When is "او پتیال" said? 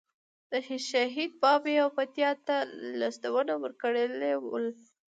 1.83-2.37